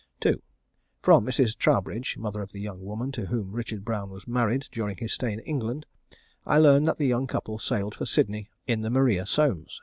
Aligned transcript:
2. 0.21 0.41
From 1.03 1.27
Mrs. 1.27 1.55
Troubridge, 1.55 2.17
mother 2.17 2.41
of 2.41 2.51
the 2.51 2.59
young 2.59 2.83
woman 2.83 3.11
to 3.11 3.27
whom 3.27 3.51
Richard 3.51 3.85
Brown 3.85 4.09
was 4.09 4.27
married 4.27 4.65
during 4.71 4.97
his 4.97 5.13
stay 5.13 5.31
in 5.31 5.39
England, 5.41 5.85
I 6.43 6.57
learned 6.57 6.87
that 6.87 6.97
the 6.97 7.05
young 7.05 7.27
couple 7.27 7.59
sailed 7.59 7.93
for 7.93 8.07
Sydney 8.07 8.47
in 8.65 8.81
the 8.81 8.89
Maria 8.89 9.27
Somes. 9.27 9.79